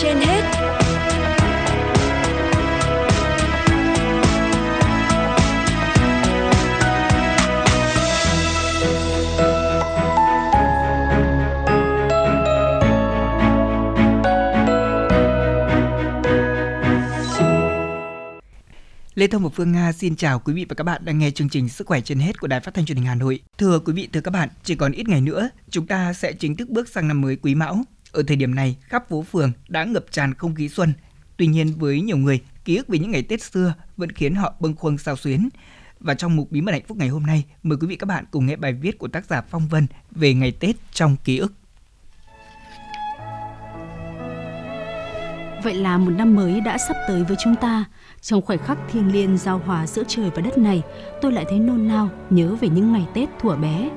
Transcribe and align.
trên 0.00 0.16
hết 0.16 0.42
Lê 19.14 19.26
Thông 19.26 19.42
và 19.42 19.48
Phương 19.54 19.72
Nga 19.72 19.92
xin 19.92 20.16
chào 20.16 20.38
quý 20.38 20.52
vị 20.52 20.66
và 20.68 20.74
các 20.74 20.84
bạn 20.84 21.04
đang 21.04 21.18
nghe 21.18 21.30
chương 21.30 21.48
trình 21.48 21.68
Sức 21.68 21.86
khỏe 21.86 22.00
trên 22.00 22.18
hết 22.18 22.40
của 22.40 22.46
Đài 22.46 22.60
Phát 22.60 22.74
thanh 22.74 22.86
Truyền 22.86 22.96
hình 22.96 23.06
Hà 23.06 23.14
Nội. 23.14 23.40
Thưa 23.58 23.78
quý 23.78 23.92
vị, 23.92 24.08
thưa 24.12 24.20
các 24.20 24.30
bạn, 24.30 24.48
chỉ 24.62 24.74
còn 24.74 24.92
ít 24.92 25.08
ngày 25.08 25.20
nữa, 25.20 25.48
chúng 25.70 25.86
ta 25.86 26.12
sẽ 26.12 26.32
chính 26.32 26.56
thức 26.56 26.68
bước 26.68 26.88
sang 26.88 27.08
năm 27.08 27.20
mới 27.20 27.36
Quý 27.36 27.54
Mão. 27.54 27.84
Ở 28.12 28.22
thời 28.22 28.36
điểm 28.36 28.54
này, 28.54 28.76
khắp 28.80 29.08
phố 29.08 29.22
phường 29.22 29.52
đã 29.68 29.84
ngập 29.84 30.04
tràn 30.10 30.34
không 30.34 30.54
khí 30.54 30.68
xuân. 30.68 30.92
Tuy 31.36 31.46
nhiên 31.46 31.74
với 31.78 32.00
nhiều 32.00 32.16
người, 32.16 32.40
ký 32.64 32.76
ức 32.76 32.88
về 32.88 32.98
những 32.98 33.10
ngày 33.10 33.22
Tết 33.22 33.42
xưa 33.42 33.74
vẫn 33.96 34.12
khiến 34.12 34.34
họ 34.34 34.54
bâng 34.60 34.74
khuâng 34.74 34.98
sao 34.98 35.16
xuyến. 35.16 35.48
Và 36.00 36.14
trong 36.14 36.36
mục 36.36 36.50
Bí 36.50 36.60
mật 36.60 36.72
hạnh 36.72 36.82
phúc 36.88 36.98
ngày 36.98 37.08
hôm 37.08 37.22
nay, 37.26 37.44
mời 37.62 37.78
quý 37.80 37.86
vị 37.86 37.96
các 37.96 38.06
bạn 38.06 38.24
cùng 38.30 38.46
nghe 38.46 38.56
bài 38.56 38.72
viết 38.72 38.98
của 38.98 39.08
tác 39.08 39.24
giả 39.24 39.42
Phong 39.50 39.68
Vân 39.68 39.86
về 40.10 40.34
ngày 40.34 40.52
Tết 40.52 40.76
trong 40.92 41.16
ký 41.24 41.38
ức. 41.38 41.52
Vậy 45.64 45.74
là 45.74 45.98
một 45.98 46.10
năm 46.10 46.34
mới 46.34 46.60
đã 46.60 46.78
sắp 46.78 46.96
tới 47.08 47.24
với 47.24 47.36
chúng 47.44 47.54
ta. 47.60 47.84
Trong 48.20 48.42
khoảnh 48.42 48.58
khắc 48.58 48.78
thiêng 48.92 49.12
liêng 49.12 49.38
giao 49.38 49.58
hòa 49.58 49.86
giữa 49.86 50.02
trời 50.08 50.30
và 50.34 50.42
đất 50.42 50.58
này, 50.58 50.82
tôi 51.22 51.32
lại 51.32 51.44
thấy 51.48 51.58
nôn 51.58 51.88
nao 51.88 52.10
nhớ 52.30 52.56
về 52.60 52.68
những 52.68 52.92
ngày 52.92 53.06
Tết 53.14 53.28
thuở 53.40 53.56
bé. 53.56 53.90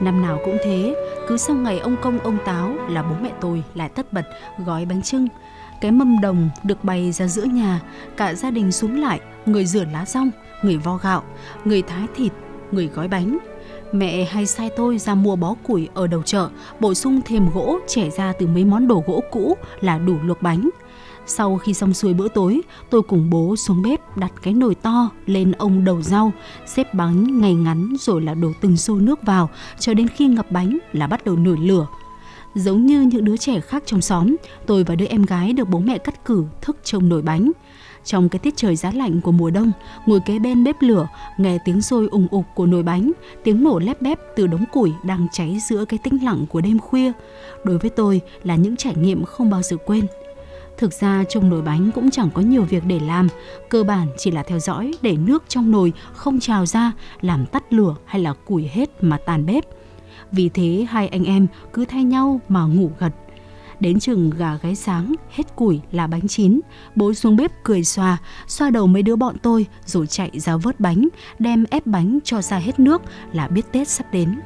Năm 0.00 0.22
nào 0.22 0.38
cũng 0.44 0.58
thế, 0.64 0.96
cứ 1.28 1.36
sau 1.36 1.56
ngày 1.56 1.78
ông 1.78 1.96
công 2.02 2.18
ông 2.18 2.38
táo 2.44 2.74
là 2.88 3.02
bố 3.02 3.16
mẹ 3.22 3.30
tôi 3.40 3.62
lại 3.74 3.88
tất 3.88 4.12
bật 4.12 4.24
gói 4.66 4.84
bánh 4.84 5.02
trưng. 5.02 5.28
Cái 5.80 5.90
mâm 5.90 6.20
đồng 6.20 6.50
được 6.62 6.84
bày 6.84 7.12
ra 7.12 7.26
giữa 7.26 7.44
nhà, 7.44 7.80
cả 8.16 8.34
gia 8.34 8.50
đình 8.50 8.72
xuống 8.72 9.00
lại, 9.00 9.20
người 9.46 9.66
rửa 9.66 9.84
lá 9.84 10.04
rong, 10.06 10.30
người 10.62 10.76
vo 10.76 10.96
gạo, 10.96 11.22
người 11.64 11.82
thái 11.82 12.06
thịt, 12.14 12.32
người 12.70 12.86
gói 12.86 13.08
bánh. 13.08 13.38
Mẹ 13.92 14.24
hay 14.24 14.46
sai 14.46 14.70
tôi 14.76 14.98
ra 14.98 15.14
mua 15.14 15.36
bó 15.36 15.54
củi 15.66 15.88
ở 15.94 16.06
đầu 16.06 16.22
chợ, 16.22 16.48
bổ 16.80 16.94
sung 16.94 17.20
thêm 17.24 17.50
gỗ 17.54 17.78
trẻ 17.88 18.10
ra 18.16 18.32
từ 18.32 18.46
mấy 18.46 18.64
món 18.64 18.88
đồ 18.88 19.02
gỗ 19.06 19.22
cũ 19.30 19.56
là 19.80 19.98
đủ 19.98 20.16
luộc 20.24 20.42
bánh. 20.42 20.70
Sau 21.26 21.58
khi 21.58 21.74
xong 21.74 21.94
xuôi 21.94 22.14
bữa 22.14 22.28
tối, 22.28 22.60
tôi 22.90 23.02
cùng 23.02 23.30
bố 23.30 23.56
xuống 23.56 23.82
bếp 23.82 24.16
đặt 24.16 24.32
cái 24.42 24.54
nồi 24.54 24.74
to 24.74 25.10
lên 25.26 25.52
ông 25.52 25.84
đầu 25.84 26.02
rau, 26.02 26.32
xếp 26.66 26.94
bánh 26.94 27.40
ngay 27.40 27.54
ngắn 27.54 27.94
rồi 28.00 28.22
là 28.22 28.34
đổ 28.34 28.52
từng 28.60 28.76
xô 28.76 28.94
nước 28.94 29.22
vào 29.22 29.50
cho 29.78 29.94
đến 29.94 30.08
khi 30.08 30.26
ngập 30.26 30.50
bánh 30.50 30.78
là 30.92 31.06
bắt 31.06 31.24
đầu 31.24 31.36
nổi 31.36 31.56
lửa. 31.60 31.86
Giống 32.54 32.86
như 32.86 33.00
những 33.00 33.24
đứa 33.24 33.36
trẻ 33.36 33.60
khác 33.60 33.82
trong 33.86 34.00
xóm, 34.00 34.36
tôi 34.66 34.84
và 34.84 34.94
đứa 34.94 35.06
em 35.06 35.22
gái 35.22 35.52
được 35.52 35.68
bố 35.68 35.78
mẹ 35.78 35.98
cắt 35.98 36.24
cử 36.24 36.44
thức 36.60 36.76
trông 36.84 37.08
nồi 37.08 37.22
bánh. 37.22 37.52
Trong 38.04 38.28
cái 38.28 38.38
tiết 38.38 38.56
trời 38.56 38.76
giá 38.76 38.90
lạnh 38.90 39.20
của 39.20 39.32
mùa 39.32 39.50
đông, 39.50 39.72
ngồi 40.06 40.20
kế 40.26 40.38
bên 40.38 40.64
bếp 40.64 40.76
lửa, 40.80 41.08
nghe 41.38 41.58
tiếng 41.64 41.82
sôi 41.82 42.08
ủng 42.10 42.26
ục 42.30 42.44
của 42.54 42.66
nồi 42.66 42.82
bánh, 42.82 43.12
tiếng 43.44 43.64
nổ 43.64 43.78
lép 43.78 44.02
bép 44.02 44.18
từ 44.36 44.46
đống 44.46 44.64
củi 44.72 44.92
đang 45.04 45.26
cháy 45.32 45.58
giữa 45.68 45.84
cái 45.84 45.98
tĩnh 46.02 46.24
lặng 46.24 46.46
của 46.48 46.60
đêm 46.60 46.78
khuya. 46.78 47.12
Đối 47.64 47.78
với 47.78 47.90
tôi 47.90 48.20
là 48.44 48.56
những 48.56 48.76
trải 48.76 48.94
nghiệm 48.96 49.24
không 49.24 49.50
bao 49.50 49.62
giờ 49.62 49.76
quên. 49.86 50.06
Thực 50.78 50.92
ra 50.92 51.24
trong 51.28 51.50
nồi 51.50 51.62
bánh 51.62 51.90
cũng 51.94 52.10
chẳng 52.10 52.30
có 52.34 52.42
nhiều 52.42 52.62
việc 52.62 52.82
để 52.86 53.00
làm, 53.00 53.28
cơ 53.68 53.84
bản 53.84 54.08
chỉ 54.18 54.30
là 54.30 54.42
theo 54.42 54.58
dõi 54.58 54.94
để 55.02 55.16
nước 55.16 55.42
trong 55.48 55.70
nồi 55.70 55.92
không 56.12 56.40
trào 56.40 56.66
ra, 56.66 56.92
làm 57.20 57.46
tắt 57.46 57.72
lửa 57.72 57.94
hay 58.04 58.22
là 58.22 58.32
củi 58.32 58.70
hết 58.72 59.04
mà 59.04 59.18
tàn 59.26 59.46
bếp. 59.46 59.64
Vì 60.32 60.48
thế 60.48 60.86
hai 60.90 61.08
anh 61.08 61.24
em 61.24 61.46
cứ 61.72 61.84
thay 61.84 62.04
nhau 62.04 62.40
mà 62.48 62.62
ngủ 62.64 62.90
gật. 62.98 63.12
Đến 63.80 64.00
chừng 64.00 64.30
gà 64.30 64.58
gáy 64.62 64.74
sáng, 64.74 65.14
hết 65.30 65.56
củi 65.56 65.80
là 65.92 66.06
bánh 66.06 66.28
chín. 66.28 66.60
Bố 66.94 67.14
xuống 67.14 67.36
bếp 67.36 67.64
cười 67.64 67.84
xoa, 67.84 68.18
xoa 68.46 68.70
đầu 68.70 68.86
mấy 68.86 69.02
đứa 69.02 69.16
bọn 69.16 69.36
tôi 69.42 69.66
rồi 69.86 70.06
chạy 70.06 70.30
ra 70.34 70.56
vớt 70.56 70.80
bánh, 70.80 71.08
đem 71.38 71.64
ép 71.70 71.86
bánh 71.86 72.18
cho 72.24 72.42
ra 72.42 72.58
hết 72.58 72.80
nước 72.80 73.02
là 73.32 73.48
biết 73.48 73.72
Tết 73.72 73.88
sắp 73.88 74.06
đến. 74.12 74.40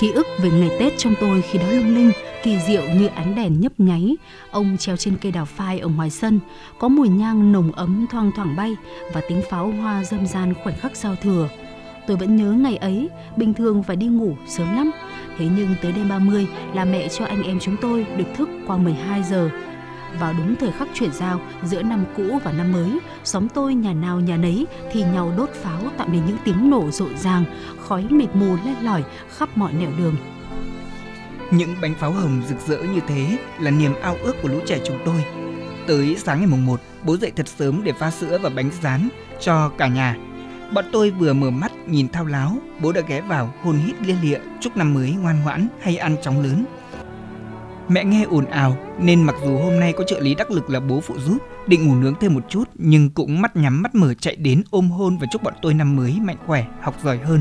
Ký 0.00 0.10
ức 0.10 0.26
về 0.42 0.50
ngày 0.50 0.70
Tết 0.78 0.92
trong 0.98 1.14
tôi 1.20 1.42
khi 1.42 1.58
đó 1.58 1.70
lung 1.70 1.94
linh, 1.94 2.12
kỳ 2.42 2.58
diệu 2.66 2.82
như 2.82 3.06
ánh 3.06 3.34
đèn 3.34 3.60
nhấp 3.60 3.72
nháy. 3.78 4.16
Ông 4.50 4.76
treo 4.78 4.96
trên 4.96 5.16
cây 5.16 5.32
đào 5.32 5.44
phai 5.44 5.78
ở 5.78 5.88
ngoài 5.88 6.10
sân, 6.10 6.40
có 6.78 6.88
mùi 6.88 7.08
nhang 7.08 7.52
nồng 7.52 7.72
ấm 7.72 8.06
thoang 8.10 8.30
thoảng 8.36 8.56
bay 8.56 8.76
và 9.12 9.20
tiếng 9.28 9.42
pháo 9.50 9.70
hoa 9.70 10.04
râm 10.04 10.26
ran 10.26 10.54
khoảnh 10.62 10.78
khắc 10.78 10.96
giao 10.96 11.16
thừa. 11.16 11.48
Tôi 12.08 12.16
vẫn 12.16 12.36
nhớ 12.36 12.52
ngày 12.52 12.76
ấy, 12.76 13.08
bình 13.36 13.54
thường 13.54 13.82
phải 13.82 13.96
đi 13.96 14.06
ngủ 14.06 14.36
sớm 14.46 14.76
lắm. 14.76 14.90
Thế 15.38 15.48
nhưng 15.56 15.74
tới 15.82 15.92
đêm 15.92 16.08
30 16.08 16.46
là 16.74 16.84
mẹ 16.84 17.08
cho 17.08 17.24
anh 17.24 17.42
em 17.42 17.58
chúng 17.60 17.76
tôi 17.80 18.06
được 18.16 18.24
thức 18.36 18.48
qua 18.66 18.76
12 18.76 19.22
giờ 19.22 19.50
vào 20.20 20.32
đúng 20.38 20.56
thời 20.56 20.72
khắc 20.72 20.88
chuyển 20.94 21.12
giao 21.12 21.40
giữa 21.64 21.82
năm 21.82 22.04
cũ 22.16 22.38
và 22.44 22.52
năm 22.52 22.72
mới, 22.72 22.98
xóm 23.24 23.48
tôi 23.48 23.74
nhà 23.74 23.92
nào 23.92 24.20
nhà 24.20 24.36
nấy 24.36 24.66
thì 24.92 25.02
nhau 25.02 25.32
đốt 25.36 25.48
pháo 25.50 25.80
tạo 25.96 26.08
nên 26.12 26.22
những 26.26 26.36
tiếng 26.44 26.70
nổ 26.70 26.90
rộn 26.90 27.16
ràng, 27.16 27.44
khói 27.80 28.06
mịt 28.10 28.28
mù 28.34 28.56
lên 28.64 28.74
lỏi 28.82 29.04
khắp 29.36 29.48
mọi 29.54 29.72
nẻo 29.72 29.90
đường. 29.98 30.16
Những 31.50 31.74
bánh 31.82 31.94
pháo 31.94 32.12
hồng 32.12 32.42
rực 32.48 32.60
rỡ 32.66 32.82
như 32.82 33.00
thế 33.08 33.38
là 33.60 33.70
niềm 33.70 33.92
ao 34.02 34.16
ước 34.22 34.42
của 34.42 34.48
lũ 34.48 34.58
trẻ 34.66 34.78
chúng 34.84 34.98
tôi. 35.04 35.24
Tới 35.86 36.16
sáng 36.18 36.38
ngày 36.38 36.46
mùng 36.46 36.66
1, 36.66 36.80
bố 37.04 37.16
dậy 37.16 37.32
thật 37.36 37.48
sớm 37.48 37.84
để 37.84 37.92
pha 37.92 38.10
sữa 38.10 38.38
và 38.42 38.50
bánh 38.50 38.70
rán 38.82 39.08
cho 39.40 39.68
cả 39.78 39.88
nhà. 39.88 40.16
Bọn 40.72 40.84
tôi 40.92 41.10
vừa 41.10 41.32
mở 41.32 41.50
mắt 41.50 41.72
nhìn 41.90 42.08
thao 42.08 42.24
láo, 42.24 42.56
bố 42.80 42.92
đã 42.92 43.00
ghé 43.00 43.20
vào 43.20 43.54
hôn 43.62 43.78
hít 43.78 44.02
lia 44.02 44.16
lịa 44.22 44.38
chúc 44.60 44.76
năm 44.76 44.94
mới 44.94 45.10
ngoan 45.10 45.42
ngoãn 45.42 45.68
hay 45.80 45.96
ăn 45.96 46.16
chóng 46.22 46.42
lớn. 46.42 46.64
Mẹ 47.88 48.04
nghe 48.04 48.24
ồn 48.30 48.44
ào 48.44 48.76
nên 48.98 49.22
mặc 49.22 49.36
dù 49.44 49.58
hôm 49.58 49.80
nay 49.80 49.92
có 49.92 50.04
trợ 50.04 50.20
lý 50.20 50.34
đắc 50.34 50.50
lực 50.50 50.70
là 50.70 50.80
bố 50.80 51.00
phụ 51.00 51.14
giúp, 51.18 51.38
định 51.66 51.88
ngủ 51.88 51.94
nướng 51.94 52.14
thêm 52.20 52.34
một 52.34 52.44
chút 52.48 52.64
nhưng 52.74 53.10
cũng 53.10 53.40
mắt 53.40 53.56
nhắm 53.56 53.82
mắt 53.82 53.94
mở 53.94 54.14
chạy 54.14 54.36
đến 54.36 54.62
ôm 54.70 54.90
hôn 54.90 55.18
và 55.18 55.26
chúc 55.30 55.42
bọn 55.42 55.54
tôi 55.62 55.74
năm 55.74 55.96
mới 55.96 56.18
mạnh 56.22 56.36
khỏe, 56.46 56.64
học 56.80 56.94
giỏi 57.02 57.18
hơn. 57.18 57.40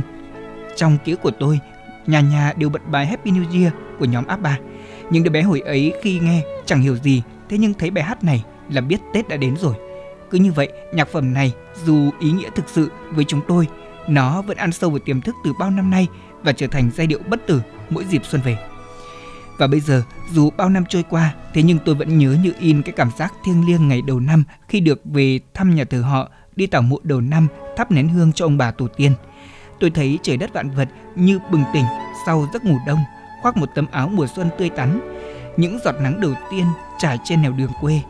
Trong 0.75 0.97
ký 1.06 1.12
ức 1.12 1.22
của 1.22 1.31
tôi, 1.40 1.59
nhà 2.07 2.22
nhà 2.22 2.53
đều 2.57 2.69
bật 2.69 2.90
bài 2.91 3.06
Happy 3.06 3.31
New 3.31 3.62
Year 3.62 3.74
của 4.00 4.06
nhóm 4.06 4.25
ABBA. 4.25 4.57
Nhưng 5.09 5.24
đứa 5.24 5.31
bé 5.31 5.41
hồi 5.41 5.59
ấy 5.59 5.94
khi 6.02 6.19
nghe 6.19 6.41
chẳng 6.66 6.81
hiểu 6.81 6.96
gì, 6.96 7.24
thế 7.50 7.57
nhưng 7.57 7.74
thấy 7.74 7.91
bài 7.91 8.03
hát 8.03 8.24
này 8.24 8.44
là 8.69 8.81
biết 8.81 8.97
Tết 9.13 9.28
đã 9.28 9.38
đến 9.38 9.56
rồi. 9.57 9.75
Cứ 10.30 10.38
như 10.38 10.52
vậy, 10.52 10.72
nhạc 10.94 11.07
phẩm 11.07 11.34
này 11.34 11.53
dù 11.86 12.09
ý 12.19 12.31
nghĩa 12.31 12.50
thực 12.56 12.69
sự 12.69 12.91
với 13.12 13.25
chúng 13.25 13.41
tôi, 13.47 13.68
nó 14.07 14.41
vẫn 14.41 14.57
ăn 14.57 14.72
sâu 14.72 14.90
vào 14.90 15.00
tiềm 15.00 15.22
thức 15.22 15.35
từ 15.44 15.53
bao 15.59 15.72
năm 15.72 15.91
nay 15.91 16.07
và 16.44 16.51
trở 16.51 16.68
thành 16.68 16.91
giai 16.95 17.07
điệu 17.07 17.19
bất 17.29 17.47
tử 17.47 17.62
mỗi 17.90 18.06
dịp 18.06 18.25
xuân 18.25 18.41
về. 18.41 18.57
Và 19.57 19.68
bây 19.68 19.79
giờ, 19.79 20.03
dù 20.31 20.50
bao 20.57 20.69
năm 20.69 20.84
trôi 20.90 21.03
qua, 21.09 21.34
thế 21.53 21.63
nhưng 21.63 21.78
tôi 21.85 21.95
vẫn 21.95 22.18
nhớ 22.18 22.38
như 22.44 22.53
in 22.59 22.81
cái 22.81 22.94
cảm 22.94 23.12
giác 23.18 23.34
thiêng 23.45 23.68
liêng 23.68 23.88
ngày 23.88 24.01
đầu 24.01 24.19
năm 24.19 24.44
khi 24.68 24.79
được 24.79 25.01
về 25.06 25.40
thăm 25.53 25.75
nhà 25.75 25.84
thờ 25.84 26.01
họ, 26.01 26.29
đi 26.56 26.68
tảo 26.68 26.81
mộ 26.81 27.00
đầu 27.03 27.22
năm, 27.22 27.47
thắp 27.78 27.91
nén 27.91 28.09
hương 28.09 28.34
cho 28.34 28.45
ông 28.45 28.57
bà 28.57 28.72
tổ 28.72 28.88
tiên. 28.88 29.12
Tôi 29.79 29.90
thấy 29.90 30.19
trời 30.22 30.38
đất 30.38 30.53
vạn 30.53 30.69
vật 30.69 30.89
như 31.16 31.39
bừng 31.51 31.63
tỉnh 31.74 31.85
sau 32.25 32.47
giấc 32.53 32.66
ngủ 32.66 32.78
đông, 32.88 33.00
khoác 33.41 33.57
một 33.57 33.69
tấm 33.75 33.85
áo 33.91 34.09
mùa 34.09 34.28
xuân 34.35 34.50
tươi 34.57 34.69
tắn. 34.69 35.00
Những 35.57 35.79
giọt 35.85 35.95
nắng 36.01 36.22
đầu 36.22 36.34
tiên 36.51 36.66
trải 37.00 37.18
trên 37.24 37.41
nẻo 37.41 37.51
đường 37.51 37.72
quê. 37.81 38.01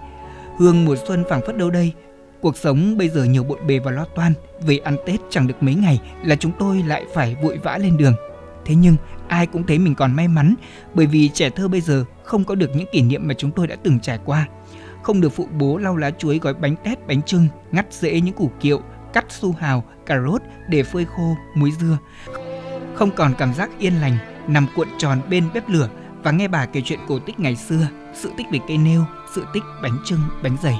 Hương 0.58 0.86
mùa 0.86 0.96
xuân 1.08 1.24
phảng 1.30 1.42
phất 1.48 1.58
đâu 1.58 1.70
đây. 1.70 1.94
Cuộc 2.42 2.58
sống 2.58 2.98
bây 2.98 3.10
giờ 3.10 3.24
nhiều 3.24 3.44
bộn 3.44 3.68
bề 3.68 3.80
và 3.80 3.92
lo 3.92 4.06
toan, 4.06 4.34
về 4.62 4.78
ăn 4.78 4.98
Tết 5.06 5.20
chẳng 5.30 5.48
được 5.48 5.64
mấy 5.64 5.76
ngày 5.76 6.02
là 6.24 6.36
chúng 6.36 6.52
tôi 6.60 6.84
lại 6.88 7.06
phải 7.14 7.36
vội 7.44 7.58
vã 7.64 7.78
lên 7.78 7.98
đường. 7.98 8.14
Thế 8.66 8.76
nhưng 8.76 8.96
ai 9.28 9.48
cũng 9.48 9.64
thấy 9.64 9.80
mình 9.80 9.96
còn 9.96 10.16
may 10.16 10.28
mắn 10.28 10.56
bởi 10.94 11.06
vì 11.06 11.30
trẻ 11.30 11.50
thơ 11.50 11.68
bây 11.68 11.82
giờ 11.82 12.06
không 12.24 12.44
có 12.44 12.56
được 12.56 12.76
những 12.76 12.88
kỷ 12.92 13.02
niệm 13.02 13.28
mà 13.28 13.34
chúng 13.34 13.52
tôi 13.52 13.68
đã 13.68 13.76
từng 13.84 14.00
trải 14.00 14.20
qua. 14.26 14.48
Không 15.04 15.22
được 15.22 15.30
phụ 15.30 15.48
bố 15.60 15.78
lau 15.78 15.98
lá 15.98 16.12
chuối 16.12 16.40
gói 16.40 16.54
bánh 16.54 16.76
tét, 16.84 17.08
bánh 17.08 17.22
trưng, 17.22 17.48
ngắt 17.72 17.94
rễ 17.94 18.22
những 18.22 18.34
củ 18.34 18.52
kiệu, 18.60 18.82
cắt 19.14 19.26
su 19.30 19.54
hào, 19.60 19.84
cà 20.06 20.16
rốt 20.26 20.42
để 20.70 20.84
phơi 20.84 21.06
khô, 21.06 21.36
muối 21.56 21.72
dưa. 21.80 21.98
Không 22.96 23.12
còn 23.12 23.34
cảm 23.38 23.54
giác 23.54 23.70
yên 23.80 23.94
lành, 23.94 24.18
nằm 24.48 24.68
cuộn 24.76 24.88
tròn 24.98 25.22
bên 25.30 25.44
bếp 25.54 25.70
lửa 25.70 25.90
và 26.24 26.32
nghe 26.32 26.48
bà 26.48 26.66
kể 26.66 26.82
chuyện 26.86 27.00
cổ 27.08 27.20
tích 27.20 27.40
ngày 27.40 27.56
xưa, 27.56 27.88
sự 28.14 28.32
tích 28.38 28.48
về 28.52 28.60
cây 28.68 28.78
nêu, 28.78 29.04
sự 29.36 29.46
tích 29.54 29.64
bánh 29.84 29.98
trưng, 30.06 30.20
bánh 30.44 30.58
dày. 30.64 30.80